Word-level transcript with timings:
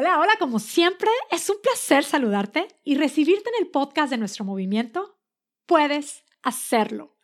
Hola, 0.00 0.20
hola, 0.20 0.36
como 0.38 0.60
siempre, 0.60 1.10
es 1.32 1.50
un 1.50 1.56
placer 1.60 2.04
saludarte 2.04 2.68
y 2.84 2.94
recibirte 2.94 3.48
en 3.48 3.64
el 3.64 3.68
podcast 3.68 4.12
de 4.12 4.16
nuestro 4.16 4.44
movimiento. 4.44 5.18
Puedes 5.66 6.22
hacerlo, 6.40 7.16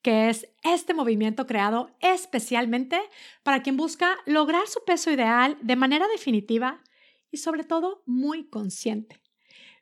que 0.00 0.30
es 0.30 0.48
este 0.62 0.94
movimiento 0.94 1.46
creado 1.46 1.94
especialmente 2.00 2.98
para 3.42 3.62
quien 3.62 3.76
busca 3.76 4.16
lograr 4.24 4.66
su 4.66 4.82
peso 4.86 5.10
ideal 5.10 5.58
de 5.60 5.76
manera 5.76 6.08
definitiva 6.08 6.82
y 7.30 7.36
sobre 7.36 7.64
todo 7.64 8.02
muy 8.06 8.48
consciente. 8.48 9.20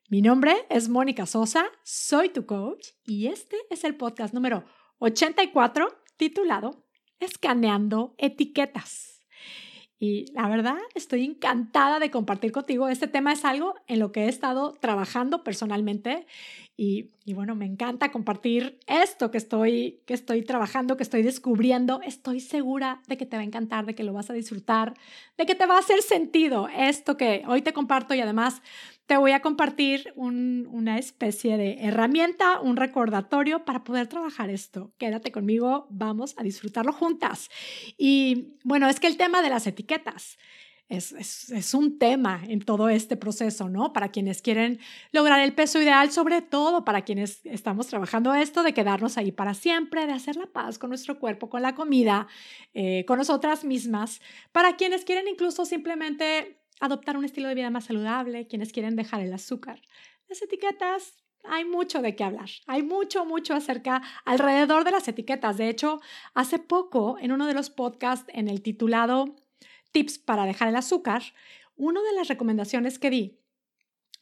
Mi 0.08 0.20
nombre 0.20 0.66
es 0.70 0.88
Mónica 0.88 1.26
Sosa, 1.26 1.66
soy 1.84 2.30
tu 2.30 2.46
coach 2.46 2.88
y 3.04 3.28
este 3.28 3.58
es 3.70 3.84
el 3.84 3.94
podcast 3.94 4.34
número 4.34 4.64
84 4.98 6.02
titulado 6.16 6.84
Escaneando 7.20 8.16
etiquetas. 8.18 9.19
Y 10.02 10.32
la 10.32 10.48
verdad, 10.48 10.78
estoy 10.94 11.26
encantada 11.26 11.98
de 11.98 12.10
compartir 12.10 12.52
contigo. 12.52 12.88
Este 12.88 13.06
tema 13.06 13.34
es 13.34 13.44
algo 13.44 13.74
en 13.86 13.98
lo 13.98 14.12
que 14.12 14.24
he 14.24 14.28
estado 14.28 14.72
trabajando 14.80 15.44
personalmente 15.44 16.26
y, 16.82 17.10
bueno, 17.34 17.54
me 17.54 17.66
encanta 17.66 18.10
compartir 18.10 18.78
esto 18.86 19.30
que 19.30 19.36
estoy, 19.36 20.00
que 20.06 20.14
estoy 20.14 20.40
trabajando, 20.40 20.96
que 20.96 21.02
estoy 21.02 21.22
descubriendo. 21.22 22.00
Estoy 22.00 22.40
segura 22.40 23.02
de 23.06 23.18
que 23.18 23.26
te 23.26 23.36
va 23.36 23.42
a 23.42 23.44
encantar, 23.44 23.84
de 23.84 23.94
que 23.94 24.02
lo 24.02 24.14
vas 24.14 24.30
a 24.30 24.32
disfrutar, 24.32 24.94
de 25.36 25.44
que 25.44 25.54
te 25.54 25.66
va 25.66 25.76
a 25.76 25.80
hacer 25.80 26.00
sentido 26.00 26.68
esto 26.74 27.18
que 27.18 27.42
hoy 27.46 27.60
te 27.60 27.74
comparto 27.74 28.14
y 28.14 28.22
además 28.22 28.62
te 29.04 29.18
voy 29.18 29.32
a 29.32 29.42
compartir 29.42 30.14
una 30.16 30.96
especie 30.96 31.58
de 31.58 31.80
herramienta, 31.82 32.60
un 32.60 32.76
recordatorio 32.78 33.66
para 33.66 33.84
poder 33.84 34.06
trabajar 34.06 34.48
esto. 34.48 34.90
Quédate 34.96 35.32
conmigo, 35.32 35.86
vamos 35.90 36.34
a 36.38 36.42
disfrutarlo 36.42 36.94
juntas. 36.94 37.50
Y 37.98 38.54
bueno, 38.64 38.88
es 38.88 39.00
que 39.00 39.06
el 39.06 39.18
tema 39.18 39.42
de 39.42 39.50
las 39.50 39.66
etiquetas. 39.66 40.38
Es, 40.90 41.12
es, 41.12 41.72
un 41.72 42.00
tema 42.00 42.42
en 42.48 42.60
todo 42.60 42.88
este 42.88 43.16
proceso, 43.16 43.68
¿no? 43.68 43.92
Para 43.92 44.10
quienes 44.10 44.42
quieren 44.42 44.80
lograr 45.12 45.38
el 45.38 45.54
peso 45.54 45.80
ideal, 45.80 46.10
sobre 46.10 46.42
todo 46.42 46.84
para 46.84 47.02
quienes 47.02 47.46
estamos 47.46 47.86
trabajando 47.86 48.34
esto 48.34 48.64
de 48.64 48.74
quedarnos 48.74 49.16
ahí 49.16 49.30
para 49.30 49.54
siempre, 49.54 50.06
de 50.06 50.12
hacer 50.12 50.34
la 50.34 50.46
paz 50.46 50.80
con 50.80 50.90
nuestro 50.90 51.20
cuerpo, 51.20 51.48
con 51.48 51.62
la 51.62 51.76
comida, 51.76 52.26
eh, 52.74 53.04
con 53.06 53.18
nosotras 53.18 53.64
mismas, 53.64 54.20
para 54.50 54.74
quienes 54.74 55.04
quieren 55.04 55.28
incluso 55.28 55.64
simplemente 55.64 56.60
adoptar 56.80 57.16
un 57.16 57.24
estilo 57.24 57.48
de 57.48 57.54
vida 57.54 57.70
más 57.70 57.84
saludable, 57.84 58.48
quienes 58.48 58.72
quieren 58.72 58.96
dejar 58.96 59.20
el 59.20 59.32
azúcar. 59.32 59.80
Las 60.28 60.42
etiquetas, 60.42 61.14
hay 61.44 61.64
mucho 61.64 62.02
de 62.02 62.16
qué 62.16 62.24
hablar. 62.24 62.50
Hay 62.66 62.82
mucho, 62.82 63.24
mucho 63.24 63.54
acerca 63.54 64.02
alrededor 64.24 64.84
de 64.84 64.90
las 64.90 65.06
etiquetas. 65.06 65.56
De 65.56 65.68
hecho, 65.68 66.00
hace 66.34 66.58
poco, 66.58 67.16
en 67.20 67.32
uno 67.32 67.46
de 67.46 67.54
los 67.54 67.70
podcasts, 67.70 68.30
en 68.34 68.48
el 68.48 68.62
titulado 68.62 69.36
Tips 69.92 70.18
para 70.18 70.46
dejar 70.46 70.68
el 70.68 70.76
azúcar, 70.76 71.22
una 71.76 72.00
de 72.02 72.14
las 72.14 72.28
recomendaciones 72.28 72.98
que 72.98 73.10
di 73.10 73.40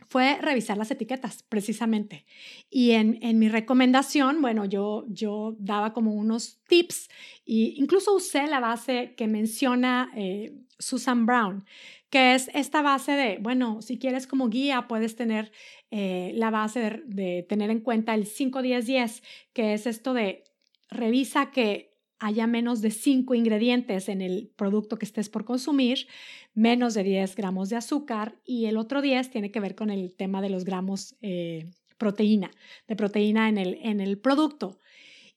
fue 0.06 0.38
revisar 0.40 0.78
las 0.78 0.90
etiquetas, 0.90 1.42
precisamente. 1.42 2.24
Y 2.70 2.92
en, 2.92 3.18
en, 3.20 3.38
mi 3.38 3.48
recomendación, 3.48 4.40
bueno, 4.40 4.64
yo, 4.64 5.04
yo 5.08 5.56
daba 5.58 5.92
como 5.92 6.14
unos 6.14 6.60
tips 6.68 7.08
e 7.46 7.74
incluso 7.76 8.14
usé 8.14 8.46
la 8.46 8.60
base 8.60 9.14
que 9.16 9.26
menciona 9.26 10.10
eh, 10.16 10.54
Susan 10.78 11.26
Brown, 11.26 11.64
que 12.10 12.34
es 12.34 12.48
esta 12.54 12.80
base 12.80 13.12
de, 13.12 13.38
bueno, 13.40 13.82
si 13.82 13.98
quieres 13.98 14.26
como 14.26 14.48
guía, 14.48 14.86
puedes 14.88 15.16
tener 15.16 15.52
eh, 15.90 16.32
la 16.34 16.50
base 16.50 17.02
de, 17.04 17.44
tener 17.48 17.70
en 17.70 17.80
cuenta 17.80 18.14
el 18.14 18.24
5-10-10, 18.24 19.22
que 19.52 19.74
es 19.74 19.86
esto 19.86 20.14
de 20.14 20.44
revisa 20.88 21.50
que 21.50 21.97
haya 22.18 22.46
menos 22.46 22.80
de 22.80 22.90
5 22.90 23.34
ingredientes 23.34 24.08
en 24.08 24.20
el 24.20 24.50
producto 24.56 24.98
que 24.98 25.04
estés 25.04 25.28
por 25.28 25.44
consumir, 25.44 26.08
menos 26.54 26.94
de 26.94 27.04
10 27.04 27.36
gramos 27.36 27.68
de 27.68 27.76
azúcar 27.76 28.36
y 28.44 28.66
el 28.66 28.76
otro 28.76 29.02
10 29.02 29.30
tiene 29.30 29.50
que 29.50 29.60
ver 29.60 29.74
con 29.74 29.90
el 29.90 30.14
tema 30.14 30.42
de 30.42 30.50
los 30.50 30.64
gramos 30.64 31.16
eh, 31.22 31.70
proteína, 31.96 32.50
de 32.86 32.96
proteína 32.96 33.48
en 33.48 33.58
el, 33.58 33.78
en 33.82 34.00
el 34.00 34.18
producto. 34.18 34.78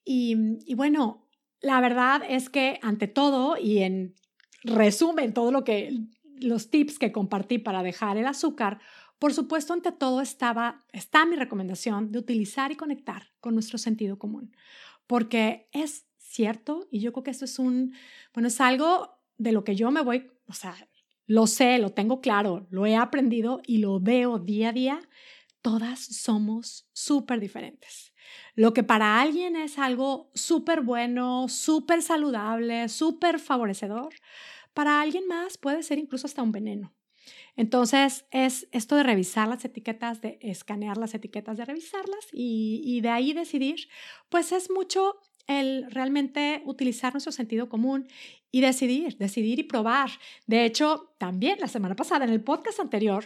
Y, 0.03 0.35
y 0.65 0.73
bueno, 0.73 1.27
la 1.61 1.79
verdad 1.79 2.21
es 2.27 2.49
que 2.49 2.79
ante 2.81 3.07
todo 3.07 3.57
y 3.57 3.79
en 3.79 4.15
resumen 4.63 5.33
todo 5.33 5.51
lo 5.51 5.63
que 5.63 5.99
los 6.39 6.69
tips 6.69 6.97
que 6.97 7.11
compartí 7.11 7.59
para 7.59 7.83
dejar 7.83 8.17
el 8.17 8.25
azúcar, 8.25 8.79
por 9.19 9.33
supuesto, 9.33 9.73
ante 9.73 9.91
todo 9.91 10.21
estaba, 10.21 10.83
está 10.91 11.27
mi 11.27 11.35
recomendación 11.35 12.11
de 12.11 12.17
utilizar 12.17 12.71
y 12.71 12.75
conectar 12.75 13.27
con 13.39 13.53
nuestro 13.53 13.77
sentido 13.77 14.17
común, 14.17 14.55
porque 15.05 15.69
es 15.73 16.07
cierto 16.31 16.87
y 16.91 16.99
yo 16.99 17.11
creo 17.13 17.23
que 17.23 17.31
esto 17.31 17.45
es 17.45 17.59
un, 17.59 17.93
bueno, 18.33 18.47
es 18.47 18.61
algo 18.61 19.17
de 19.37 19.51
lo 19.51 19.63
que 19.63 19.75
yo 19.75 19.91
me 19.91 20.01
voy, 20.01 20.31
o 20.47 20.53
sea, 20.53 20.75
lo 21.25 21.47
sé, 21.47 21.77
lo 21.79 21.91
tengo 21.91 22.21
claro, 22.21 22.67
lo 22.69 22.85
he 22.85 22.95
aprendido 22.95 23.61
y 23.65 23.77
lo 23.77 23.99
veo 23.99 24.39
día 24.39 24.69
a 24.69 24.73
día, 24.73 25.09
todas 25.61 25.99
somos 25.99 26.89
súper 26.93 27.39
diferentes. 27.39 28.13
Lo 28.55 28.73
que 28.73 28.83
para 28.83 29.21
alguien 29.21 29.55
es 29.55 29.77
algo 29.77 30.31
súper 30.33 30.81
bueno, 30.81 31.47
súper 31.47 32.01
saludable, 32.01 32.89
súper 32.89 33.39
favorecedor, 33.39 34.13
para 34.73 35.01
alguien 35.01 35.27
más 35.27 35.57
puede 35.57 35.83
ser 35.83 35.99
incluso 35.99 36.27
hasta 36.27 36.43
un 36.43 36.51
veneno. 36.51 36.93
Entonces, 37.55 38.25
es 38.31 38.67
esto 38.71 38.95
de 38.95 39.03
revisar 39.03 39.47
las 39.47 39.63
etiquetas, 39.65 40.21
de 40.21 40.39
escanear 40.41 40.97
las 40.97 41.13
etiquetas, 41.13 41.57
de 41.57 41.65
revisarlas 41.65 42.27
y, 42.31 43.01
de 43.01 43.09
ahí 43.09 43.33
decidir, 43.33 43.87
pues 44.29 44.51
es 44.51 44.71
mucho 44.71 45.19
el 45.47 45.89
realmente 45.91 46.61
utilizar 46.65 47.13
nuestro 47.13 47.31
sentido 47.31 47.69
común 47.69 48.07
y 48.51 48.61
decidir, 48.61 49.17
decidir 49.17 49.59
y 49.59 49.63
probar. 49.63 50.09
De 50.47 50.65
hecho, 50.65 51.13
también 51.17 51.59
la 51.59 51.67
semana 51.67 51.95
pasada, 51.95 52.25
en 52.25 52.31
el 52.31 52.41
podcast 52.41 52.79
anterior, 52.79 53.25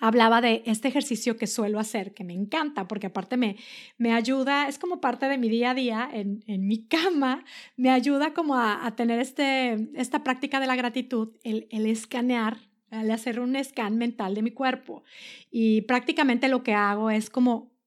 hablaba 0.00 0.40
de 0.40 0.62
este 0.66 0.88
ejercicio 0.88 1.36
que 1.36 1.46
suelo 1.46 1.78
hacer, 1.78 2.14
que 2.14 2.24
me 2.24 2.34
encanta, 2.34 2.86
porque 2.86 3.08
aparte 3.08 3.36
me, 3.36 3.56
me 3.96 4.12
ayuda, 4.12 4.68
es 4.68 4.78
como 4.78 5.00
parte 5.00 5.28
de 5.28 5.38
mi 5.38 5.48
día 5.48 5.70
a 5.70 5.74
día 5.74 6.08
en, 6.12 6.44
en 6.46 6.66
mi 6.66 6.84
cama, 6.88 7.44
me 7.76 7.90
ayuda 7.90 8.34
como 8.34 8.56
a, 8.56 8.94
tener 8.96 9.18
este, 9.18 9.88
esta 9.94 10.22
práctica 10.22 10.60
de 10.60 10.66
la 10.66 10.76
gratitud, 10.76 11.36
el, 11.42 11.66
el 11.70 11.86
escanear, 11.86 12.58
el 12.90 13.10
hacer 13.10 13.40
un 13.40 13.62
scan 13.62 13.98
mental 13.98 14.34
de 14.34 14.42
mi 14.42 14.50
cuerpo. 14.50 15.02
Y 15.50 15.82
prácticamente 15.82 16.48
lo 16.48 16.62
que 16.62 16.74
hago 16.74 17.10
es 17.10 17.28
como 17.28 17.77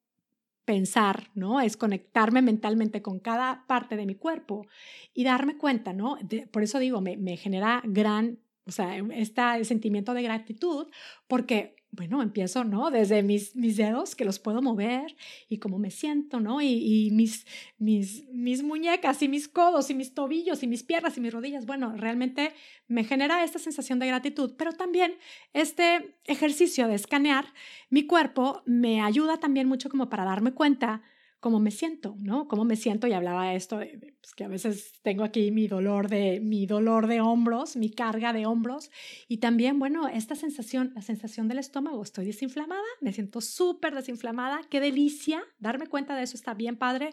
pensar, 0.65 1.29
¿no? 1.33 1.59
Es 1.61 1.77
conectarme 1.77 2.41
mentalmente 2.41 3.01
con 3.01 3.19
cada 3.19 3.65
parte 3.67 3.95
de 3.95 4.05
mi 4.05 4.15
cuerpo 4.15 4.67
y 5.13 5.23
darme 5.23 5.57
cuenta, 5.57 5.93
¿no? 5.93 6.17
por 6.51 6.63
eso 6.63 6.79
digo, 6.79 7.01
me, 7.01 7.17
me 7.17 7.37
genera 7.37 7.81
gran, 7.85 8.39
o 8.65 8.71
sea, 8.71 8.97
este 8.97 9.65
sentimiento 9.65 10.13
de 10.13 10.23
gratitud, 10.23 10.87
porque 11.27 11.75
bueno, 11.93 12.21
empiezo, 12.21 12.63
¿no? 12.63 12.89
Desde 12.89 13.21
mis, 13.21 13.53
mis 13.55 13.75
dedos 13.75 14.15
que 14.15 14.23
los 14.23 14.39
puedo 14.39 14.61
mover 14.61 15.13
y 15.49 15.57
cómo 15.57 15.77
me 15.77 15.91
siento, 15.91 16.39
¿no? 16.39 16.61
Y, 16.61 17.09
mis, 17.11 17.45
mis, 17.77 18.25
mis 18.29 18.63
muñecas 18.63 19.21
y 19.21 19.27
mis 19.27 19.49
codos 19.49 19.89
y 19.89 19.93
mis 19.93 20.13
tobillos 20.13 20.63
y 20.63 20.67
mis 20.67 20.83
piernas 20.83 21.17
y 21.17 21.21
mis 21.21 21.33
rodillas. 21.33 21.65
Bueno, 21.65 21.93
realmente 21.97 22.53
me 22.87 23.03
genera 23.03 23.43
esta 23.43 23.59
sensación 23.59 23.99
de 23.99 24.07
gratitud, 24.07 24.53
pero 24.57 24.71
también 24.71 25.15
este 25.53 26.15
ejercicio 26.25 26.87
de 26.87 26.95
escanear 26.95 27.45
mi 27.89 28.05
cuerpo 28.05 28.63
me 28.65 29.01
ayuda 29.01 29.41
también 29.41 29.67
mucho 29.67 29.89
como 29.89 30.09
para 30.09 30.23
darme 30.23 30.53
cuenta 30.53 31.01
cómo 31.41 31.59
me 31.59 31.71
siento, 31.71 32.15
¿no? 32.19 32.47
Cómo 32.47 32.63
me 32.63 32.75
siento 32.75 33.07
y 33.07 33.13
hablaba 33.13 33.49
de 33.49 33.55
esto, 33.55 33.79
de, 33.79 34.15
pues, 34.21 34.33
que 34.35 34.43
a 34.43 34.47
veces 34.47 34.93
tengo 35.01 35.23
aquí 35.23 35.51
mi 35.51 35.67
dolor 35.67 36.07
de 36.07 36.39
mi 36.39 36.67
dolor 36.67 37.07
de 37.07 37.19
hombros, 37.19 37.75
mi 37.75 37.89
carga 37.89 38.31
de 38.31 38.45
hombros 38.45 38.91
y 39.27 39.37
también, 39.37 39.79
bueno, 39.79 40.07
esta 40.07 40.35
sensación, 40.35 40.91
la 40.95 41.01
sensación 41.01 41.47
del 41.47 41.57
estómago, 41.57 42.01
estoy 42.03 42.25
desinflamada, 42.27 42.83
me 43.01 43.11
siento 43.11 43.41
súper 43.41 43.95
desinflamada, 43.95 44.61
qué 44.69 44.79
delicia, 44.79 45.43
darme 45.57 45.87
cuenta 45.87 46.15
de 46.15 46.23
eso 46.23 46.37
está 46.37 46.53
bien 46.53 46.77
padre 46.77 47.09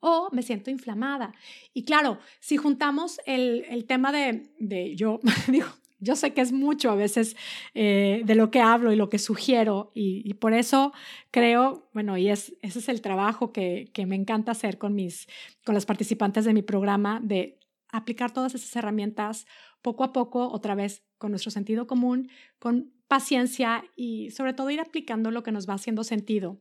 o 0.00 0.28
me 0.30 0.42
siento 0.42 0.70
inflamada. 0.70 1.34
Y 1.72 1.84
claro, 1.84 2.18
si 2.38 2.58
juntamos 2.58 3.18
el, 3.24 3.64
el 3.70 3.86
tema 3.86 4.12
de, 4.12 4.52
de 4.58 4.94
yo, 4.94 5.20
digo, 5.48 5.68
yo 6.00 6.16
sé 6.16 6.32
que 6.32 6.40
es 6.40 6.52
mucho 6.52 6.90
a 6.90 6.94
veces 6.94 7.36
eh, 7.74 8.22
de 8.24 8.34
lo 8.34 8.50
que 8.50 8.60
hablo 8.60 8.92
y 8.92 8.96
lo 8.96 9.08
que 9.08 9.18
sugiero 9.18 9.92
y, 9.94 10.34
por 10.34 10.54
eso 10.54 10.92
creo, 11.30 11.88
bueno, 11.92 12.16
y 12.16 12.28
es, 12.30 12.54
ese 12.62 12.78
es 12.78 12.88
el 12.88 13.02
trabajo 13.02 13.52
que, 13.52 13.90
que, 13.92 14.06
me 14.06 14.16
encanta 14.16 14.52
hacer 14.52 14.78
con, 14.78 14.94
mis, 14.94 15.28
con 15.64 15.74
las 15.74 15.86
participantes 15.86 16.44
de 16.44 16.54
mi 16.54 16.62
programa, 16.62 17.20
de 17.22 17.58
aplicar 17.92 18.32
todas 18.32 18.54
esas 18.54 18.74
herramientas 18.76 19.46
poco 19.82 20.04
a 20.04 20.12
poco, 20.12 20.48
otra 20.50 20.74
vez 20.74 21.04
con 21.18 21.30
nuestro 21.30 21.50
sentido 21.50 21.86
común, 21.86 22.30
con 22.58 22.92
paciencia 23.08 23.84
y 23.96 24.30
sobre 24.30 24.54
todo 24.54 24.70
ir 24.70 24.80
aplicando 24.80 25.30
lo 25.30 25.42
que 25.42 25.52
nos 25.52 25.68
va 25.68 25.74
haciendo 25.74 26.04
sentido 26.04 26.60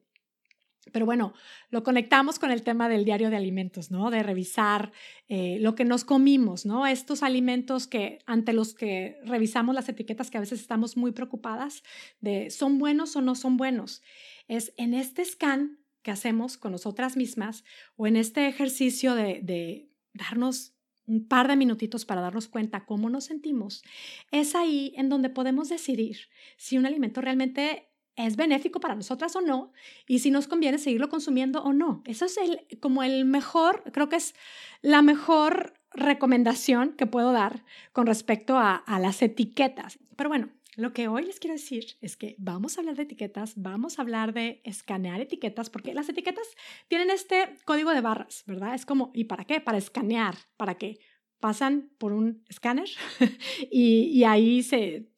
pero 0.91 1.05
bueno, 1.05 1.33
lo 1.69 1.83
conectamos 1.83 2.39
con 2.39 2.51
el 2.51 2.63
tema 2.63 2.89
del 2.89 3.05
diario 3.05 3.29
de 3.29 3.35
alimentos, 3.35 3.91
¿no? 3.91 4.09
De 4.09 4.23
revisar 4.23 4.91
eh, 5.27 5.57
lo 5.59 5.75
que 5.75 5.85
nos 5.85 6.03
comimos, 6.03 6.65
¿no? 6.65 6.87
Estos 6.87 7.23
alimentos 7.23 7.87
que 7.87 8.19
ante 8.25 8.53
los 8.53 8.73
que 8.73 9.19
revisamos 9.25 9.75
las 9.75 9.89
etiquetas 9.89 10.31
que 10.31 10.37
a 10.37 10.41
veces 10.41 10.59
estamos 10.59 10.97
muy 10.97 11.11
preocupadas 11.11 11.83
de 12.21 12.49
son 12.49 12.79
buenos 12.79 13.15
o 13.15 13.21
no 13.21 13.35
son 13.35 13.57
buenos. 13.57 14.01
Es 14.47 14.73
en 14.77 14.93
este 14.93 15.23
scan 15.25 15.79
que 16.01 16.11
hacemos 16.11 16.57
con 16.57 16.71
nosotras 16.71 17.17
mismas 17.17 17.63
o 17.95 18.07
en 18.07 18.15
este 18.15 18.47
ejercicio 18.47 19.15
de, 19.15 19.41
de 19.43 19.89
darnos 20.13 20.73
un 21.09 21.27
par 21.27 21.47
de 21.47 21.55
minutitos 21.55 22.05
para 22.05 22.21
darnos 22.21 22.47
cuenta 22.47 22.85
cómo 22.85 23.09
nos 23.09 23.25
sentimos, 23.25 23.83
es 24.31 24.53
ahí 24.53 24.93
en 24.95 25.09
donde 25.09 25.29
podemos 25.29 25.67
decidir 25.67 26.17
si 26.55 26.77
un 26.77 26.85
alimento 26.85 27.19
realmente 27.19 27.88
es 28.25 28.35
benéfico 28.35 28.79
para 28.79 28.95
nosotras 28.95 29.35
o 29.35 29.41
no 29.41 29.71
y 30.07 30.19
si 30.19 30.29
nos 30.31 30.47
conviene 30.47 30.77
seguirlo 30.77 31.09
consumiendo 31.09 31.63
o 31.63 31.73
no. 31.73 32.01
Eso 32.05 32.25
es 32.25 32.37
el, 32.37 32.79
como 32.79 33.03
el 33.03 33.25
mejor, 33.25 33.83
creo 33.93 34.09
que 34.09 34.17
es 34.17 34.35
la 34.81 35.01
mejor 35.01 35.73
recomendación 35.91 36.93
que 36.93 37.07
puedo 37.07 37.31
dar 37.31 37.63
con 37.93 38.07
respecto 38.07 38.57
a, 38.57 38.83
las 38.99 39.21
etiquetas. 39.21 39.99
Pero 40.15 40.29
bueno, 40.29 40.49
lo 40.75 40.93
que 40.93 41.07
hoy 41.07 41.25
les 41.25 41.39
quiero 41.39 41.55
decir 41.55 41.97
es 42.01 42.17
que 42.17 42.35
vamos 42.37 42.77
a 42.77 42.81
hablar 42.81 42.95
de 42.95 43.03
etiquetas, 43.03 43.53
vamos 43.55 43.97
a 43.97 44.01
hablar 44.01 44.33
de 44.33 44.61
escanear 44.63 45.21
etiquetas, 45.21 45.69
porque 45.69 45.93
las 45.93 46.09
etiquetas 46.09 46.47
tienen 46.87 47.09
este 47.09 47.55
código 47.65 47.91
de 47.91 48.01
barras, 48.01 48.43
¿verdad? 48.45 48.75
Es 48.75 48.85
como, 48.85 49.11
¿y 49.13 49.25
para 49.25 49.45
qué? 49.45 49.61
Para 49.61 49.77
escanear, 49.77 50.35
para 50.57 50.75
que 50.75 50.99
pasan 51.39 51.89
por 51.97 52.11
un 52.11 52.43
escáner 52.49 52.89
y, 53.71 54.09
y, 54.11 54.23
ahí 54.25 54.61
se, 54.61 55.08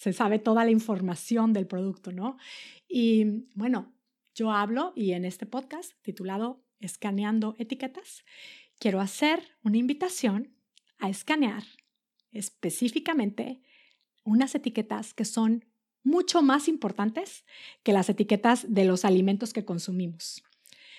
se 0.00 0.14
sabe 0.14 0.38
toda 0.38 0.64
la 0.64 0.70
información 0.70 1.52
del 1.52 1.66
producto, 1.66 2.10
¿no? 2.10 2.38
Y 2.88 3.44
bueno, 3.54 3.92
yo 4.34 4.50
hablo 4.50 4.94
y 4.96 5.12
en 5.12 5.26
este 5.26 5.44
podcast 5.44 5.92
titulado 6.00 6.64
Escaneando 6.78 7.54
etiquetas, 7.58 8.24
quiero 8.78 9.02
hacer 9.02 9.42
una 9.62 9.76
invitación 9.76 10.56
a 10.98 11.10
escanear 11.10 11.64
específicamente 12.32 13.60
unas 14.24 14.54
etiquetas 14.54 15.12
que 15.12 15.26
son 15.26 15.66
mucho 16.02 16.40
más 16.40 16.66
importantes 16.66 17.44
que 17.82 17.92
las 17.92 18.08
etiquetas 18.08 18.72
de 18.72 18.86
los 18.86 19.04
alimentos 19.04 19.52
que 19.52 19.66
consumimos. 19.66 20.42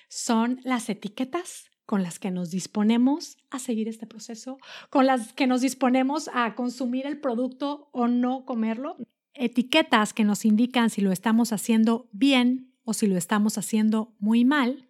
Son 0.10 0.62
las 0.64 0.90
etiquetas 0.90 1.71
con 1.92 2.04
las 2.04 2.20
que 2.20 2.32
nos 2.32 2.52
disponemos 2.52 3.38
a 3.50 3.60
seguir 3.60 3.90
este 3.90 4.08
proceso, 4.08 4.60
con 4.90 5.06
las 5.06 5.34
que 5.34 5.46
nos 5.46 5.60
disponemos 5.60 6.30
a 6.34 6.56
consumir 6.56 7.06
el 7.06 7.20
producto 7.20 7.90
o 7.92 8.08
no 8.08 8.46
comerlo. 8.46 8.96
Etiquetas 9.34 10.14
que 10.14 10.24
nos 10.24 10.46
indican 10.46 10.90
si 10.90 11.02
lo 11.02 11.12
estamos 11.12 11.52
haciendo 11.52 12.08
bien 12.14 12.74
o 12.86 12.94
si 12.94 13.08
lo 13.08 13.18
estamos 13.18 13.58
haciendo 13.58 14.16
muy 14.20 14.46
mal. 14.46 14.88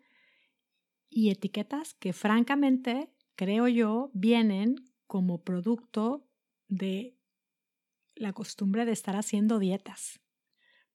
Y 1.09 1.31
etiquetas 1.31 1.95
que 1.95 2.13
francamente, 2.13 3.11
creo 3.35 3.67
yo, 3.67 4.11
vienen 4.13 4.75
como 5.07 5.41
producto 5.43 6.29
de 6.67 7.17
la 8.13 8.31
costumbre 8.31 8.85
de 8.85 8.91
estar 8.91 9.15
haciendo 9.15 9.57
dietas. 9.57 10.19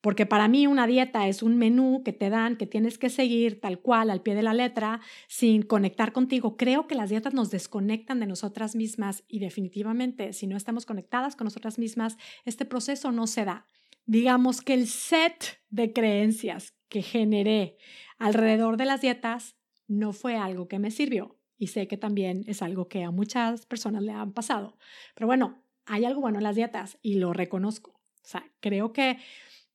Porque 0.07 0.25
para 0.25 0.47
mí 0.47 0.69
una 0.69 0.87
dieta 0.87 1.27
es 1.27 1.43
un 1.43 1.57
menú 1.57 2.03
que 2.05 2.13
te 2.13 2.31
dan, 2.31 2.55
que 2.57 2.69
tienes 2.69 2.97
que 2.97 3.11
seguir 3.11 3.61
tal 3.61 3.81
cual, 3.81 4.09
al 4.09 4.23
pie 4.23 4.37
de 4.37 4.43
la 4.45 4.55
letra, 4.55 5.01
sin 5.27 5.63
conectar 5.63 6.13
contigo. 6.13 6.57
Creo 6.57 6.87
que 6.87 6.95
las 6.95 7.11
dietas 7.11 7.35
nos 7.35 7.51
desconectan 7.51 8.21
de 8.21 8.29
nosotras 8.29 8.77
mismas 8.77 9.25
y 9.27 9.41
definitivamente 9.41 10.33
si 10.33 10.47
no 10.47 10.57
estamos 10.57 10.87
conectadas 10.87 11.35
con 11.35 11.47
nosotras 11.47 11.77
mismas, 11.81 12.19
este 12.45 12.65
proceso 12.65 13.11
no 13.11 13.27
se 13.27 13.45
da. 13.45 13.67
Digamos 14.05 14.63
que 14.63 14.75
el 14.75 14.87
set 14.87 15.61
de 15.71 15.93
creencias 15.93 16.77
que 16.89 17.03
generé 17.03 17.77
alrededor 18.17 18.77
de 18.77 18.85
las 18.85 19.01
dietas 19.01 19.57
no 19.89 20.13
fue 20.13 20.37
algo 20.37 20.69
que 20.69 20.79
me 20.79 20.93
sirvió. 20.93 21.37
Y 21.59 21.67
sé 21.67 21.89
que 21.89 21.97
también 21.97 22.45
es 22.47 22.63
algo 22.63 22.87
que 22.87 23.03
a 23.03 23.11
muchas 23.11 23.67
personas 23.67 24.05
le 24.05 24.13
han 24.13 24.33
pasado. 24.33 24.79
Pero 25.17 25.27
bueno, 25.27 25.65
hay 25.85 26.05
algo 26.05 26.21
bueno 26.21 26.39
en 26.39 26.45
las 26.45 26.55
dietas 26.55 26.97
y 27.03 27.15
lo 27.15 27.33
reconozco. 27.33 27.91
O 27.91 28.29
sea, 28.29 28.45
creo 28.61 28.93
que 28.93 29.19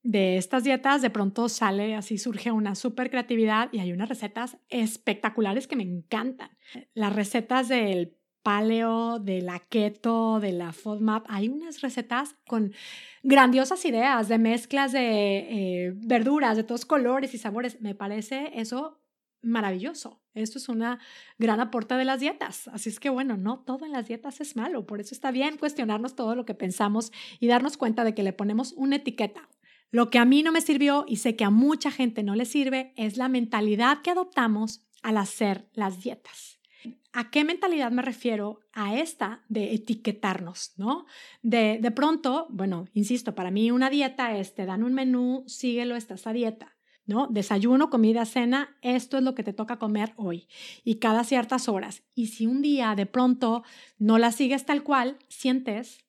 de 0.02 0.36
estas 0.36 0.64
dietas 0.64 1.00
de 1.00 1.10
pronto 1.10 1.48
sale 1.48 1.94
así, 1.94 2.18
surge 2.18 2.50
una 2.50 2.74
súper 2.74 3.10
creatividad 3.10 3.68
y 3.72 3.78
hay 3.78 3.92
unas 3.92 4.08
recetas 4.08 4.56
espectaculares 4.68 5.68
que 5.68 5.76
me 5.76 5.84
encantan. 5.84 6.50
Las 6.94 7.14
recetas 7.14 7.68
del 7.68 8.16
paleo, 8.42 9.20
de 9.20 9.40
la 9.40 9.60
keto, 9.60 10.40
de 10.40 10.52
la 10.52 10.72
FODMAP, 10.72 11.26
hay 11.28 11.48
unas 11.48 11.80
recetas 11.80 12.34
con 12.46 12.72
grandiosas 13.22 13.84
ideas 13.84 14.28
de 14.28 14.38
mezclas 14.38 14.90
de 14.90 15.38
eh, 15.86 15.92
verduras 15.94 16.56
de 16.56 16.64
todos 16.64 16.84
colores 16.84 17.34
y 17.34 17.38
sabores. 17.38 17.80
Me 17.80 17.94
parece 17.94 18.50
eso 18.54 18.98
maravilloso. 19.42 20.20
Esto 20.34 20.58
es 20.58 20.68
una 20.68 20.98
gran 21.38 21.60
aporte 21.60 21.94
de 21.94 22.04
las 22.04 22.20
dietas. 22.20 22.68
Así 22.68 22.88
es 22.88 22.98
que 22.98 23.10
bueno, 23.10 23.36
no 23.36 23.60
todo 23.60 23.84
en 23.84 23.92
las 23.92 24.08
dietas 24.08 24.40
es 24.40 24.56
malo. 24.56 24.86
Por 24.86 25.00
eso 25.00 25.14
está 25.14 25.30
bien 25.30 25.58
cuestionarnos 25.58 26.16
todo 26.16 26.34
lo 26.34 26.44
que 26.44 26.54
pensamos 26.54 27.12
y 27.38 27.48
darnos 27.48 27.76
cuenta 27.76 28.04
de 28.04 28.14
que 28.14 28.22
le 28.22 28.32
ponemos 28.32 28.72
una 28.72 28.96
etiqueta. 28.96 29.48
Lo 29.92 30.08
que 30.08 30.18
a 30.18 30.24
mí 30.24 30.42
no 30.42 30.52
me 30.52 30.62
sirvió 30.62 31.04
y 31.06 31.16
sé 31.16 31.36
que 31.36 31.44
a 31.44 31.50
mucha 31.50 31.90
gente 31.90 32.22
no 32.22 32.34
le 32.34 32.46
sirve 32.46 32.94
es 32.96 33.18
la 33.18 33.28
mentalidad 33.28 34.00
que 34.00 34.10
adoptamos 34.10 34.88
al 35.02 35.18
hacer 35.18 35.68
las 35.74 36.00
dietas. 36.00 36.58
¿A 37.12 37.30
qué 37.30 37.44
mentalidad 37.44 37.92
me 37.92 38.00
refiero? 38.00 38.60
A 38.72 38.96
esta 38.96 39.44
de 39.50 39.74
etiquetarnos, 39.74 40.72
¿no? 40.78 41.04
De, 41.42 41.78
de 41.78 41.90
pronto, 41.90 42.46
bueno, 42.48 42.86
insisto, 42.94 43.34
para 43.34 43.50
mí 43.50 43.70
una 43.70 43.90
dieta 43.90 44.34
es, 44.34 44.54
te 44.54 44.64
dan 44.64 44.82
un 44.82 44.94
menú, 44.94 45.44
síguelo, 45.46 45.94
estás 45.94 46.26
a 46.26 46.32
dieta. 46.32 46.74
¿no? 47.04 47.26
Desayuno, 47.26 47.90
comida, 47.90 48.24
cena, 48.24 48.76
esto 48.80 49.18
es 49.18 49.24
lo 49.24 49.34
que 49.34 49.42
te 49.42 49.52
toca 49.52 49.78
comer 49.78 50.14
hoy 50.16 50.48
y 50.84 50.94
cada 50.94 51.24
ciertas 51.24 51.68
horas. 51.68 52.04
Y 52.14 52.28
si 52.28 52.46
un 52.46 52.62
día 52.62 52.94
de 52.94 53.06
pronto 53.06 53.64
no 53.98 54.18
la 54.18 54.32
sigues 54.32 54.64
tal 54.64 54.82
cual, 54.82 55.18
sientes 55.28 56.04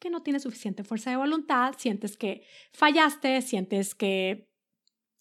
que 0.00 0.10
no 0.10 0.22
tienes 0.22 0.42
suficiente 0.42 0.82
fuerza 0.82 1.10
de 1.10 1.16
voluntad, 1.16 1.74
sientes 1.78 2.16
que 2.16 2.42
fallaste, 2.72 3.42
sientes 3.42 3.94
que 3.94 4.50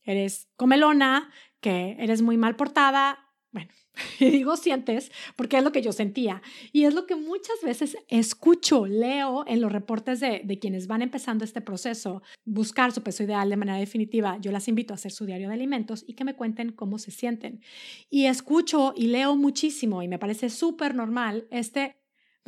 eres 0.03 0.47
comelona, 0.55 1.31
que 1.59 1.97
eres 1.99 2.21
muy 2.21 2.37
mal 2.37 2.55
portada, 2.55 3.29
bueno, 3.51 3.69
digo 4.19 4.55
sientes 4.57 5.11
porque 5.35 5.57
es 5.57 5.63
lo 5.63 5.71
que 5.71 5.81
yo 5.81 5.91
sentía 5.91 6.41
y 6.71 6.83
es 6.83 6.93
lo 6.93 7.07
que 7.07 7.15
muchas 7.15 7.61
veces 7.63 7.97
escucho, 8.07 8.85
leo 8.85 9.43
en 9.47 9.59
los 9.59 9.71
reportes 9.71 10.19
de, 10.19 10.41
de, 10.43 10.59
quienes 10.59 10.87
van 10.87 11.01
empezando 11.01 11.43
este 11.43 11.61
proceso, 11.61 12.21
buscar 12.45 12.91
su 12.91 13.01
peso 13.01 13.23
ideal 13.23 13.49
de 13.49 13.57
manera 13.57 13.79
definitiva. 13.79 14.37
Yo 14.39 14.51
las 14.51 14.67
invito 14.67 14.93
a 14.93 14.95
hacer 14.95 15.11
su 15.11 15.25
diario 15.25 15.47
de 15.47 15.55
alimentos 15.55 16.03
y 16.07 16.13
que 16.13 16.25
me 16.25 16.35
cuenten 16.35 16.71
cómo 16.71 16.99
se 16.99 17.11
sienten. 17.11 17.61
Y 18.09 18.25
escucho 18.25 18.93
y 18.95 19.07
leo 19.07 19.35
muchísimo 19.35 20.03
y 20.03 20.07
me 20.07 20.19
parece 20.19 20.49
súper 20.49 20.93
normal 20.93 21.47
este, 21.49 21.98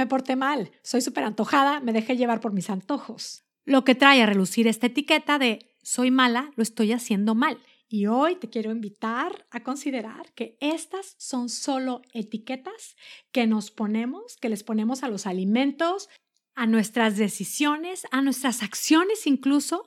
me 0.01 0.07
porté 0.07 0.35
mal, 0.35 0.71
soy 0.81 1.01
súper 1.01 1.23
antojada, 1.23 1.79
me 1.79 1.93
dejé 1.93 2.17
llevar 2.17 2.41
por 2.41 2.53
mis 2.53 2.71
antojos. 2.71 3.43
Lo 3.65 3.83
que 3.83 3.93
trae 3.93 4.23
a 4.23 4.25
relucir 4.25 4.67
esta 4.67 4.87
etiqueta 4.87 5.37
de 5.37 5.77
soy 5.83 6.09
mala, 6.09 6.51
lo 6.55 6.63
estoy 6.63 6.91
haciendo 6.91 7.35
mal. 7.35 7.59
Y 7.87 8.07
hoy 8.07 8.35
te 8.37 8.49
quiero 8.49 8.71
invitar 8.71 9.45
a 9.51 9.61
considerar 9.61 10.33
que 10.33 10.57
estas 10.59 11.13
son 11.19 11.49
solo 11.49 12.01
etiquetas 12.13 12.95
que 13.31 13.45
nos 13.45 13.69
ponemos, 13.69 14.37
que 14.37 14.49
les 14.49 14.63
ponemos 14.63 15.03
a 15.03 15.07
los 15.07 15.27
alimentos, 15.27 16.09
a 16.55 16.65
nuestras 16.65 17.17
decisiones, 17.17 18.07
a 18.09 18.23
nuestras 18.23 18.63
acciones 18.63 19.27
incluso, 19.27 19.85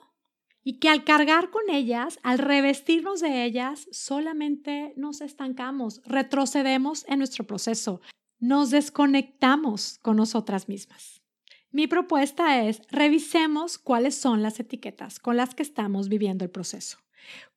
y 0.63 0.79
que 0.79 0.87
al 0.87 1.03
cargar 1.03 1.49
con 1.49 1.69
ellas, 1.69 2.19
al 2.23 2.39
revestirnos 2.39 3.19
de 3.19 3.43
ellas, 3.43 3.87
solamente 3.91 4.93
nos 4.95 5.19
estancamos, 5.19 6.01
retrocedemos 6.05 7.05
en 7.09 7.19
nuestro 7.19 7.45
proceso, 7.45 7.99
nos 8.39 8.69
desconectamos 8.69 9.99
con 10.01 10.17
nosotras 10.17 10.67
mismas. 10.69 11.21
Mi 11.71 11.87
propuesta 11.87 12.63
es 12.65 12.81
revisemos 12.89 13.77
cuáles 13.77 14.15
son 14.15 14.41
las 14.41 14.59
etiquetas 14.59 15.19
con 15.19 15.35
las 15.35 15.55
que 15.55 15.63
estamos 15.63 16.07
viviendo 16.07 16.45
el 16.45 16.51
proceso. 16.51 16.99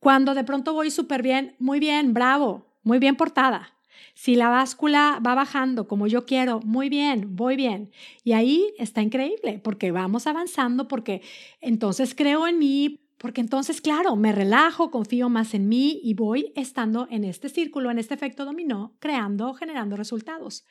Cuando 0.01 0.35
de 0.35 0.45
pronto 0.45 0.73
voy 0.73 0.91
súper 0.91 1.23
bien, 1.23 1.55
muy 1.59 1.79
bien, 1.79 2.15
bravo, 2.15 2.67
muy 2.83 2.99
bien 2.99 3.17
portada. 3.17 3.75
Si 4.15 4.35
la 4.35 4.49
báscula 4.49 5.21
va 5.25 5.35
bajando 5.35 5.87
como 5.87 6.09
yo 6.09 6.27
quiero, 6.27 6.61
muy 6.65 6.89
bien, 6.89 7.37
voy 7.37 7.57
bien. 7.57 7.93
Y 8.25 8.33
ahí 8.33 8.75
está 8.79 9.03
increíble 9.03 9.61
porque 9.63 9.93
vamos 9.93 10.27
avanzando, 10.27 10.89
porque 10.89 11.23
entonces 11.61 12.15
creo 12.17 12.47
en 12.49 12.59
mí, 12.59 13.08
porque 13.19 13.41
entonces, 13.41 13.81
claro, 13.81 14.15
me 14.15 14.33
relajo, 14.33 14.91
confío 14.91 15.29
más 15.29 15.53
en 15.53 15.69
mí 15.69 16.01
y 16.03 16.15
voy 16.15 16.53
estando 16.55 17.09
en 17.11 17.25
este 17.25 17.49
círculo, 17.49 17.91
en 17.91 17.99
este 17.99 18.15
efecto 18.15 18.45
dominó, 18.45 18.97
creando, 19.01 19.55
generando 19.55 19.97
resultados. 19.97 20.65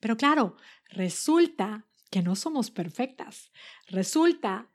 Pero 0.00 0.16
claro, 0.16 0.56
resulta 0.90 1.86
que 2.10 2.20
no 2.22 2.34
somos 2.34 2.72
perfectas. 2.72 3.52
Resulta 3.86 4.68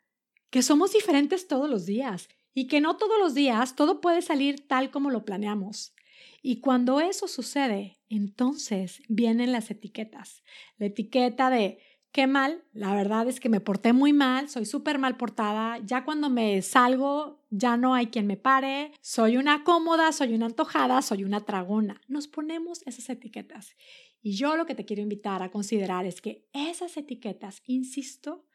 que 0.50 0.64
somos 0.64 0.94
diferentes 0.94 1.48
todos 1.48 1.70
los 1.70 1.86
días 1.86 2.30
y 2.54 2.68
que 2.68 2.80
no 2.80 2.96
todos 2.96 3.20
los 3.20 3.36
días 3.36 3.76
todo 3.76 4.00
puede 4.00 4.22
salir 4.22 4.66
tal 4.66 4.90
como 4.90 5.12
lo 5.12 5.26
planeamos. 5.26 5.94
Y 6.42 6.62
cuando 6.62 7.02
eso 7.02 7.28
sucede, 7.28 8.00
entonces 8.10 9.02
vienen 9.10 9.52
las 9.52 9.70
etiquetas. 9.70 10.44
La 10.78 10.86
etiqueta 10.86 11.50
de 11.50 11.80
qué 12.12 12.28
mal, 12.28 12.64
la 12.74 12.94
verdad 12.94 13.28
es 13.28 13.40
que 13.40 13.50
me 13.50 13.60
porté 13.60 13.94
muy 13.94 14.14
mal, 14.14 14.50
soy 14.50 14.66
súper 14.66 14.98
mal 14.98 15.18
portada, 15.18 15.80
ya 15.86 16.04
cuando 16.04 16.30
me 16.30 16.62
salgo 16.62 17.46
ya 17.50 17.78
no 17.78 17.94
hay 17.94 18.08
quien 18.08 18.28
me 18.28 18.38
pare, 18.38 18.92
soy 19.02 19.38
una 19.38 19.64
cómoda, 19.64 20.12
soy 20.12 20.34
una 20.34 20.48
antojada, 20.48 21.02
soy 21.02 21.24
una 21.24 21.46
tragona. 21.46 22.02
Nos 22.08 22.28
ponemos 22.28 22.82
esas 22.86 23.10
etiquetas. 23.10 23.76
Y 24.22 24.36
yo 24.36 24.58
lo 24.58 24.66
que 24.66 24.76
te 24.76 24.86
quiero 24.86 25.02
invitar 25.02 25.44
a 25.44 25.52
considerar 25.52 26.06
es 26.06 26.22
que 26.22 26.48
esas 26.54 26.98
etiquetas, 26.98 27.62
insisto, 27.66 28.46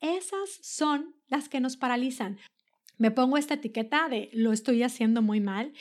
esas 0.00 0.58
son 0.62 1.16
las 1.26 1.48
que 1.48 1.60
nos 1.60 1.76
paralizan 1.76 2.38
me 2.98 3.12
pongo 3.12 3.36
esta 3.38 3.54
etiqueta 3.54 4.08
de 4.08 4.28
lo 4.32 4.52
estoy 4.52 4.82
haciendo 4.82 5.22
muy 5.22 5.40
mal 5.40 5.72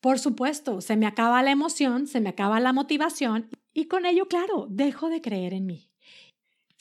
Por 0.00 0.18
supuesto, 0.18 0.80
se 0.80 0.96
me 0.96 1.06
acaba 1.06 1.42
la 1.42 1.50
emoción, 1.50 2.06
se 2.06 2.20
me 2.20 2.28
acaba 2.28 2.60
la 2.60 2.72
motivación 2.72 3.48
y 3.74 3.86
con 3.86 4.06
ello, 4.06 4.28
claro, 4.28 4.66
dejo 4.70 5.08
de 5.08 5.20
creer 5.20 5.54
en 5.54 5.66
mí. 5.66 5.87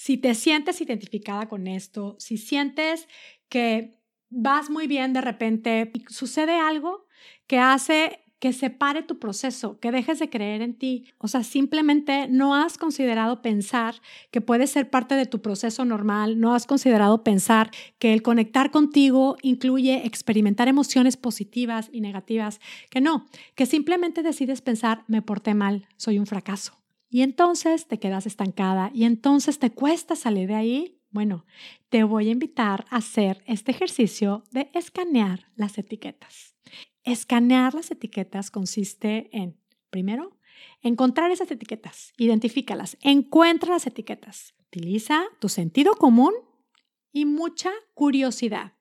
Si 0.08 0.16
te 0.16 0.36
sientes 0.36 0.80
identificada 0.80 1.50
con 1.50 1.68
esto, 1.68 2.16
si 2.18 2.38
sientes 2.38 3.10
que 3.50 4.00
vas 4.30 4.70
muy 4.70 4.88
bien 4.88 5.12
de 5.12 5.20
repente 5.20 5.92
y 5.94 6.06
sucede 6.08 6.54
algo 6.54 7.08
que 7.46 7.60
hace 7.60 8.22
que 8.40 8.54
separe 8.54 9.04
tu 9.04 9.20
proceso, 9.20 9.82
que 9.82 9.92
dejes 9.92 10.20
de 10.20 10.30
creer 10.30 10.62
en 10.62 10.78
ti. 10.78 11.12
O 11.18 11.28
sea, 11.28 11.44
simplemente 11.44 12.30
no 12.30 12.56
has 12.56 12.78
considerado 12.78 13.42
pensar 13.42 13.96
que 14.32 14.40
puede 14.40 14.68
ser 14.68 14.90
parte 14.90 15.16
de 15.16 15.26
tu 15.26 15.42
proceso 15.42 15.84
normal, 15.84 16.40
no 16.40 16.56
has 16.56 16.68
considerado 16.68 17.22
pensar 17.26 17.70
que 18.00 18.14
el 18.14 18.22
conectar 18.22 18.72
contigo 18.72 19.36
incluye 19.42 20.06
experimentar 20.06 20.70
emociones 20.70 21.18
positivas 21.18 21.90
y 21.92 22.00
negativas, 22.00 22.62
que 22.90 23.02
no, 23.02 23.26
que 23.56 23.66
simplemente 23.66 24.24
decides 24.24 24.62
pensar, 24.62 25.04
me 25.08 25.22
porté 25.22 25.54
mal, 25.54 25.86
soy 25.98 26.18
un 26.18 26.28
fracaso. 26.28 26.87
Y 27.10 27.22
entonces 27.22 27.88
te 27.88 28.00
quedas 28.00 28.26
estancada 28.26 28.92
y 28.94 29.06
entonces 29.06 29.60
te 29.60 29.72
cuesta 29.72 30.16
salir 30.16 30.48
de 30.48 30.56
ahí. 30.56 31.02
Bueno, 31.10 31.46
te 31.90 32.04
voy 32.04 32.28
a 32.28 32.32
invitar 32.32 32.86
a 32.90 32.98
hacer 32.98 33.44
este 33.48 33.72
ejercicio 33.72 34.44
de 34.52 34.70
escanear 34.74 35.50
las 35.56 35.78
etiquetas. 35.78 36.56
Escanear 37.04 37.74
las 37.74 37.92
etiquetas 37.92 38.52
consiste 38.52 39.30
en, 39.32 39.58
primero, 39.90 40.38
encontrar 40.82 41.32
esas 41.32 41.50
etiquetas, 41.50 42.14
identifícalas, 42.18 42.98
encuentra 43.02 43.72
las 43.72 43.88
etiquetas, 43.88 44.54
utiliza 44.68 45.24
tu 45.40 45.48
sentido 45.48 45.94
común 45.94 46.34
y 47.14 47.26
mucha 47.26 47.72
curiosidad. 47.94 48.74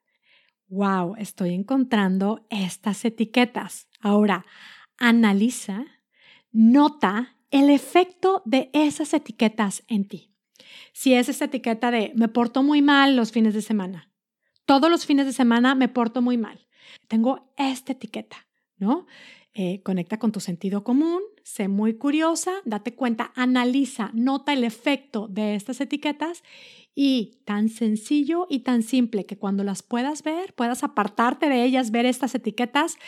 Wow, 0.69 1.15
estoy 1.17 1.55
encontrando 1.55 2.45
estas 2.51 3.05
etiquetas. 3.05 3.89
Ahora, 4.01 4.45
analiza, 4.99 5.85
nota 6.51 7.36
el 7.51 7.71
efecto 7.71 8.43
de 8.45 8.71
esas 8.73 9.15
etiquetas 9.15 9.85
en 9.89 10.09
ti. 10.09 10.33
Si 10.93 11.15
es 11.15 11.29
esa 11.29 11.47
etiqueta 11.47 11.91
de 11.91 12.13
me 12.15 12.29
porto 12.29 12.63
muy 12.63 12.83
mal 12.83 13.17
los 13.17 13.33
fines 13.33 13.55
de 13.55 13.63
semana, 13.63 14.11
todos 14.65 14.91
los 14.91 15.07
fines 15.07 15.27
de 15.27 15.33
semana 15.33 15.75
me 15.75 15.89
porto 15.89 16.23
muy 16.23 16.37
mal 16.37 16.67
tengo 17.09 17.53
esta 17.57 17.93
etiqueta, 17.93 18.47
¿no? 18.79 19.07
Eh, 19.59 19.81
conecta 19.83 20.19
con 20.19 20.33
tu 20.33 20.41
sentido 20.41 20.85
común, 20.85 21.23
sé 21.43 21.67
muy 21.69 21.95
curiosa, 21.95 22.53
date 22.67 22.95
cuenta, 22.95 23.33
analiza, 23.35 24.11
nota 24.13 24.53
el 24.53 24.65
efecto 24.65 25.29
de 25.29 25.55
estas 25.55 25.81
etiquetas 25.81 26.43
y 26.95 27.41
tan 27.47 27.71
sencillo 27.71 28.47
y 28.51 28.61
tan 28.61 28.83
simple 28.83 29.25
que 29.25 29.39
cuando 29.39 29.65
las 29.65 29.83
puedas 29.83 30.23
ver, 30.23 30.53
puedas 30.55 30.85
apartarte 30.85 31.49
de 31.49 31.65
ellas, 31.65 31.91
ver 31.91 32.05
estas 32.05 32.35
etiquetas, 32.35 32.99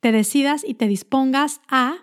te 0.00 0.12
decidas 0.12 0.62
y 0.66 0.74
te 0.74 0.88
dispongas 0.88 1.62
a 1.68 1.96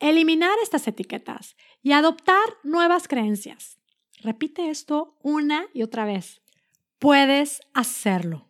eliminar 0.00 0.56
estas 0.62 0.86
etiquetas 0.88 1.56
y 1.82 1.92
adoptar 1.92 2.46
nuevas 2.62 3.08
creencias. 3.08 3.78
Repite 4.20 4.70
esto 4.70 5.16
una 5.22 5.66
y 5.72 5.82
otra 5.82 6.04
vez. 6.04 6.42
Puedes 6.98 7.60
hacerlo. 7.74 8.46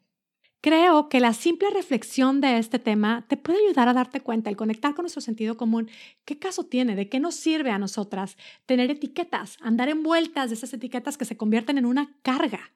Creo 0.60 1.08
que 1.08 1.20
la 1.20 1.32
simple 1.32 1.70
reflexión 1.70 2.40
de 2.40 2.58
este 2.58 2.80
tema 2.80 3.24
te 3.28 3.36
puede 3.36 3.64
ayudar 3.64 3.88
a 3.88 3.92
darte 3.92 4.20
cuenta, 4.20 4.50
el 4.50 4.56
conectar 4.56 4.94
con 4.94 5.04
nuestro 5.04 5.20
sentido 5.20 5.56
común, 5.56 5.88
qué 6.24 6.38
caso 6.38 6.64
tiene, 6.64 6.96
de 6.96 7.08
qué 7.08 7.20
nos 7.20 7.36
sirve 7.36 7.70
a 7.70 7.78
nosotras 7.78 8.36
tener 8.64 8.90
etiquetas, 8.90 9.58
andar 9.60 9.88
envueltas 9.88 10.50
de 10.50 10.54
esas 10.56 10.72
etiquetas 10.72 11.16
que 11.16 11.24
se 11.24 11.36
convierten 11.36 11.78
en 11.78 11.86
una 11.86 12.16
carga. 12.22 12.72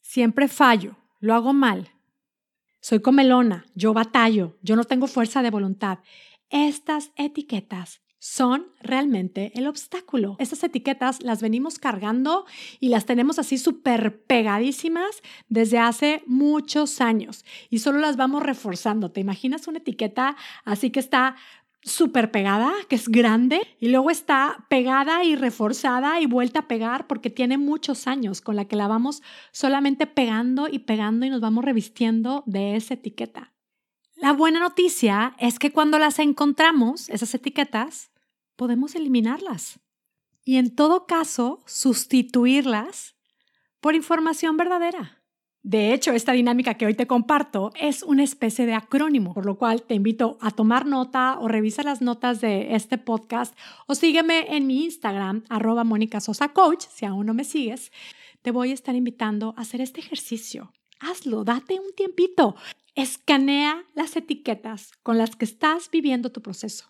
Siempre 0.00 0.48
fallo, 0.48 0.96
lo 1.20 1.34
hago 1.34 1.52
mal. 1.52 1.90
Soy 2.80 3.00
comelona, 3.00 3.66
yo 3.76 3.94
batallo, 3.94 4.58
yo 4.60 4.74
no 4.74 4.82
tengo 4.82 5.06
fuerza 5.06 5.42
de 5.42 5.50
voluntad. 5.50 6.00
Estas 6.52 7.12
etiquetas 7.16 8.02
son 8.18 8.66
realmente 8.80 9.52
el 9.54 9.66
obstáculo. 9.66 10.36
Estas 10.38 10.62
etiquetas 10.62 11.22
las 11.22 11.40
venimos 11.40 11.78
cargando 11.78 12.44
y 12.78 12.90
las 12.90 13.06
tenemos 13.06 13.38
así 13.38 13.56
súper 13.56 14.22
pegadísimas 14.26 15.22
desde 15.48 15.78
hace 15.78 16.22
muchos 16.26 17.00
años 17.00 17.46
y 17.70 17.78
solo 17.78 18.00
las 18.00 18.18
vamos 18.18 18.42
reforzando. 18.42 19.10
¿Te 19.10 19.20
imaginas 19.20 19.66
una 19.66 19.78
etiqueta 19.78 20.36
así 20.64 20.90
que 20.90 21.00
está 21.00 21.36
súper 21.80 22.30
pegada, 22.30 22.70
que 22.88 22.96
es 22.96 23.08
grande, 23.08 23.60
y 23.80 23.88
luego 23.88 24.10
está 24.10 24.66
pegada 24.68 25.24
y 25.24 25.34
reforzada 25.34 26.20
y 26.20 26.26
vuelta 26.26 26.60
a 26.60 26.68
pegar 26.68 27.06
porque 27.06 27.30
tiene 27.30 27.56
muchos 27.56 28.06
años 28.06 28.42
con 28.42 28.56
la 28.56 28.66
que 28.66 28.76
la 28.76 28.88
vamos 28.88 29.22
solamente 29.52 30.06
pegando 30.06 30.68
y 30.68 30.80
pegando 30.80 31.24
y 31.24 31.30
nos 31.30 31.40
vamos 31.40 31.64
revistiendo 31.64 32.42
de 32.46 32.76
esa 32.76 32.94
etiqueta. 32.94 33.52
La 34.22 34.32
buena 34.32 34.60
noticia 34.60 35.34
es 35.40 35.58
que 35.58 35.72
cuando 35.72 35.98
las 35.98 36.20
encontramos, 36.20 37.08
esas 37.08 37.34
etiquetas, 37.34 38.12
podemos 38.54 38.94
eliminarlas 38.94 39.80
y 40.44 40.58
en 40.58 40.76
todo 40.76 41.08
caso 41.08 41.60
sustituirlas 41.66 43.16
por 43.80 43.96
información 43.96 44.56
verdadera. 44.56 45.24
De 45.64 45.92
hecho, 45.92 46.12
esta 46.12 46.30
dinámica 46.30 46.74
que 46.74 46.86
hoy 46.86 46.94
te 46.94 47.08
comparto 47.08 47.72
es 47.74 48.04
una 48.04 48.22
especie 48.22 48.64
de 48.64 48.74
acrónimo, 48.74 49.34
por 49.34 49.44
lo 49.44 49.58
cual 49.58 49.82
te 49.82 49.94
invito 49.94 50.38
a 50.40 50.52
tomar 50.52 50.86
nota 50.86 51.36
o 51.40 51.48
revisar 51.48 51.84
las 51.84 52.00
notas 52.00 52.40
de 52.40 52.76
este 52.76 52.98
podcast 52.98 53.58
o 53.88 53.96
sígueme 53.96 54.54
en 54.54 54.68
mi 54.68 54.84
Instagram, 54.84 55.42
arroba 55.48 55.82
Mónica 55.82 56.20
Sosa 56.20 56.50
Coach, 56.50 56.84
si 56.94 57.06
aún 57.06 57.26
no 57.26 57.34
me 57.34 57.42
sigues. 57.42 57.90
Te 58.42 58.52
voy 58.52 58.70
a 58.70 58.74
estar 58.74 58.94
invitando 58.94 59.52
a 59.56 59.62
hacer 59.62 59.80
este 59.80 59.98
ejercicio. 59.98 60.72
Hazlo, 61.02 61.42
date 61.42 61.80
un 61.80 61.92
tiempito. 61.96 62.54
Escanea 62.94 63.84
las 63.94 64.14
etiquetas 64.16 64.92
con 65.02 65.18
las 65.18 65.34
que 65.34 65.44
estás 65.44 65.90
viviendo 65.90 66.30
tu 66.30 66.42
proceso. 66.42 66.86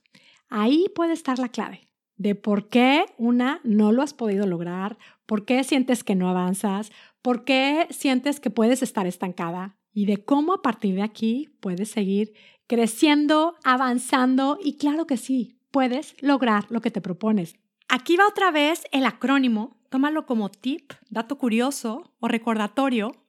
Ahí 0.50 0.86
puede 0.94 1.14
estar 1.14 1.38
la 1.38 1.48
clave 1.48 1.88
de 2.16 2.34
por 2.34 2.68
qué 2.68 3.06
una 3.16 3.60
no 3.64 3.90
lo 3.90 4.02
has 4.02 4.12
podido 4.12 4.46
lograr, 4.46 4.98
por 5.24 5.46
qué 5.46 5.64
sientes 5.64 6.04
que 6.04 6.14
no 6.14 6.28
avanzas, 6.28 6.92
por 7.22 7.44
qué 7.44 7.86
sientes 7.90 8.38
que 8.38 8.50
puedes 8.50 8.82
estar 8.82 9.06
estancada 9.06 9.76
y 9.94 10.04
de 10.04 10.22
cómo 10.22 10.52
a 10.52 10.62
partir 10.62 10.94
de 10.94 11.02
aquí 11.02 11.48
puedes 11.60 11.90
seguir 11.90 12.34
creciendo, 12.66 13.56
avanzando 13.64 14.58
y 14.62 14.76
claro 14.76 15.06
que 15.06 15.16
sí, 15.16 15.58
puedes 15.70 16.14
lograr 16.20 16.66
lo 16.68 16.82
que 16.82 16.90
te 16.90 17.00
propones. 17.00 17.56
Aquí 17.88 18.16
va 18.16 18.28
otra 18.28 18.50
vez 18.50 18.84
el 18.92 19.06
acrónimo, 19.06 19.80
tómalo 19.88 20.26
como 20.26 20.50
tip, 20.50 20.92
dato 21.08 21.38
curioso 21.38 22.12
o 22.20 22.28
recordatorio, 22.28 23.21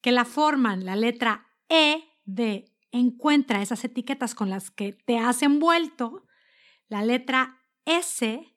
que 0.00 0.12
la 0.12 0.24
forman 0.24 0.84
la 0.84 0.96
letra 0.96 1.46
E 1.68 2.04
de 2.24 2.72
encuentra 2.92 3.62
esas 3.62 3.84
etiquetas 3.84 4.34
con 4.34 4.50
las 4.50 4.70
que 4.70 4.92
te 4.92 5.18
has 5.18 5.42
envuelto 5.42 6.26
la 6.88 7.02
letra 7.02 7.62
S 7.84 8.56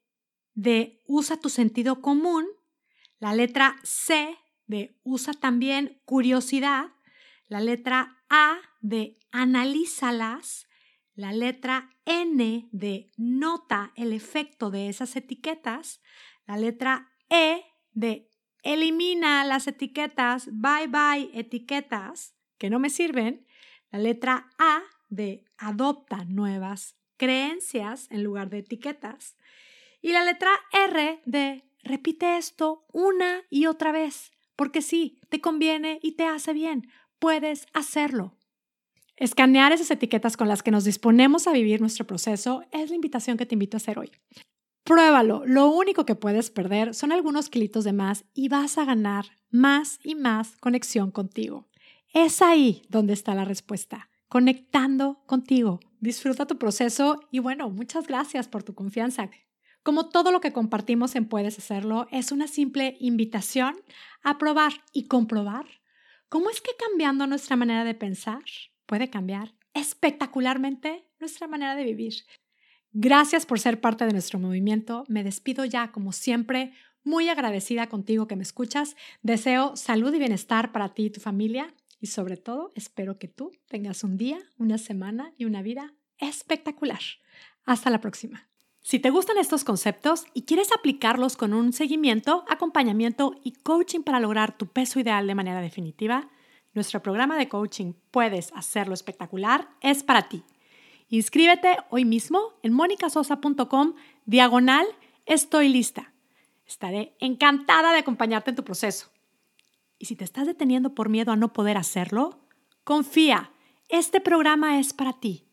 de 0.53 1.01
usa 1.05 1.37
tu 1.37 1.49
sentido 1.49 2.01
común, 2.01 2.45
la 3.19 3.33
letra 3.33 3.77
C 3.83 4.37
de 4.67 4.99
usa 5.03 5.33
también 5.33 6.01
curiosidad, 6.05 6.91
la 7.47 7.59
letra 7.59 8.23
A 8.29 8.59
de 8.81 9.17
analízalas, 9.31 10.67
la 11.15 11.33
letra 11.33 11.89
N 12.05 12.69
de 12.71 13.11
nota 13.17 13.91
el 13.95 14.13
efecto 14.13 14.69
de 14.69 14.89
esas 14.89 15.15
etiquetas, 15.15 16.01
la 16.45 16.57
letra 16.57 17.11
E 17.29 17.63
de 17.91 18.28
elimina 18.63 19.43
las 19.45 19.67
etiquetas, 19.67 20.49
bye 20.51 20.87
bye 20.87 21.29
etiquetas 21.33 22.35
que 22.57 22.69
no 22.69 22.79
me 22.79 22.89
sirven, 22.89 23.45
la 23.91 23.99
letra 23.99 24.49
A 24.57 24.81
de 25.09 25.45
adopta 25.57 26.25
nuevas 26.25 26.95
creencias 27.17 28.07
en 28.11 28.23
lugar 28.23 28.49
de 28.49 28.59
etiquetas. 28.59 29.35
Y 30.01 30.11
la 30.11 30.23
letra 30.23 30.51
R 30.71 31.21
de 31.25 31.63
repite 31.83 32.37
esto 32.37 32.85
una 32.91 33.43
y 33.49 33.65
otra 33.65 33.91
vez, 33.91 34.31
porque 34.55 34.81
sí, 34.81 35.19
te 35.29 35.41
conviene 35.41 35.99
y 36.01 36.13
te 36.13 36.25
hace 36.25 36.53
bien, 36.53 36.89
puedes 37.19 37.67
hacerlo. 37.73 38.35
Escanear 39.15 39.73
esas 39.73 39.91
etiquetas 39.91 40.37
con 40.37 40.47
las 40.47 40.63
que 40.63 40.71
nos 40.71 40.85
disponemos 40.85 41.47
a 41.47 41.51
vivir 41.51 41.81
nuestro 41.81 42.07
proceso 42.07 42.63
es 42.71 42.89
la 42.89 42.95
invitación 42.95 43.37
que 43.37 43.45
te 43.45 43.55
invito 43.55 43.75
a 43.75 43.79
hacer 43.79 43.99
hoy. 43.99 44.11
Pruébalo, 44.89 45.43
lo 45.45 45.69
único 45.69 46.03
que 46.03 46.15
puedes 46.15 46.49
perder 46.49 46.95
son 46.95 47.11
algunos 47.11 47.51
kilitos 47.51 47.83
de 47.83 47.93
más 47.93 48.25
y 48.33 48.49
vas 48.49 48.79
a 48.79 48.85
ganar 48.85 49.25
más 49.51 49.99
y 50.03 50.15
más 50.15 50.55
conexión 50.55 51.11
contigo. 51.11 51.67
Es 52.11 52.41
ahí 52.41 52.81
donde 52.89 53.13
está 53.13 53.35
la 53.35 53.45
respuesta 53.45 54.09
conectando 54.29 55.21
contigo. 55.27 55.79
Disfruta 55.99 56.47
tu 56.47 56.57
proceso 56.57 57.19
y 57.29 57.37
bueno, 57.37 57.69
muchas 57.69 58.07
gracias 58.07 58.47
por 58.47 58.63
tu 58.63 58.73
confianza. 58.73 59.29
Como 59.83 60.09
todo 60.09 60.31
lo 60.31 60.41
que 60.41 60.53
compartimos 60.53 61.15
en 61.15 61.27
Puedes 61.27 61.59
Hacerlo, 61.59 62.07
es 62.09 62.31
una 62.31 62.47
simple 62.47 62.97
invitación 62.99 63.75
a 64.23 64.39
probar 64.39 64.73
y 64.91 65.05
comprobar 65.05 65.67
cómo 66.29 66.49
es 66.49 66.61
que 66.61 66.71
cambiando 66.79 67.27
nuestra 67.27 67.55
manera 67.55 67.83
de 67.83 67.93
pensar 67.93 68.41
puede 68.87 69.11
cambiar 69.11 69.53
espectacularmente 69.75 71.05
nuestra 71.19 71.47
manera 71.47 71.75
de 71.75 71.83
vivir. 71.83 72.15
Gracias 72.91 73.45
por 73.45 73.59
ser 73.59 73.81
parte 73.81 74.05
de 74.05 74.13
nuestro 74.13 74.39
movimiento. 74.39 75.03
Me 75.07 75.23
despido 75.23 75.65
ya, 75.65 75.91
como 75.91 76.11
siempre, 76.11 76.73
muy 77.03 77.29
agradecida 77.29 77.87
contigo 77.87 78.27
que 78.27 78.35
me 78.35 78.43
escuchas. 78.43 78.95
Deseo 79.21 79.75
salud 79.75 80.13
y 80.13 80.19
bienestar 80.19 80.71
para 80.71 80.93
ti 80.93 81.05
y 81.05 81.09
tu 81.09 81.19
familia 81.19 81.73
y 81.99 82.07
sobre 82.07 82.37
todo, 82.37 82.71
espero 82.75 83.19
que 83.19 83.27
tú 83.27 83.51
tengas 83.67 84.03
un 84.03 84.17
día, 84.17 84.39
una 84.57 84.77
semana 84.77 85.33
y 85.37 85.45
una 85.45 85.61
vida 85.61 85.93
espectacular. 86.17 86.99
Hasta 87.65 87.89
la 87.89 87.99
próxima. 87.99 88.47
Si 88.81 88.99
te 88.99 89.09
gustan 89.09 89.37
estos 89.37 89.65
conceptos 89.65 90.25
y 90.33 90.43
quieres 90.43 90.69
aplicarlos 90.71 91.35
con 91.35 91.53
un 91.53 91.73
seguimiento, 91.73 92.45
acompañamiento 92.47 93.35
y 93.43 93.51
coaching 93.51 94.01
para 94.01 94.21
lograr 94.21 94.57
tu 94.57 94.67
peso 94.67 94.99
ideal 94.99 95.27
de 95.27 95.35
manera 95.35 95.61
definitiva, 95.61 96.29
nuestro 96.73 97.01
programa 97.03 97.37
de 97.37 97.49
coaching 97.49 97.93
Puedes 98.11 98.53
hacerlo 98.53 98.93
espectacular 98.93 99.69
es 99.81 100.03
para 100.03 100.29
ti. 100.29 100.43
Inscríbete 101.09 101.77
hoy 101.89 102.05
mismo 102.05 102.53
en 102.61 102.73
monicasosa.com 102.73 103.95
diagonal 104.25 104.85
estoy 105.25 105.67
lista. 105.69 106.13
Estaré 106.67 107.15
encantada 107.19 107.91
de 107.91 107.99
acompañarte 107.99 108.51
en 108.51 108.55
tu 108.55 108.63
proceso. 108.63 109.11
Y 109.97 110.05
si 110.05 110.15
te 110.15 110.23
estás 110.23 110.45
deteniendo 110.45 110.93
por 110.93 111.09
miedo 111.09 111.31
a 111.31 111.35
no 111.35 111.51
poder 111.51 111.77
hacerlo, 111.77 112.39
confía, 112.83 113.51
este 113.89 114.21
programa 114.21 114.79
es 114.79 114.93
para 114.93 115.13
ti. 115.13 115.45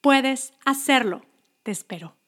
Puedes 0.00 0.54
hacerlo. 0.64 1.22
Te 1.64 1.72
espero. 1.72 2.14